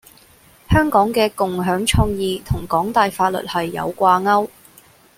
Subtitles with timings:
[0.67, 4.49] 香港嘅「共享創意」同港大法律系有掛鉤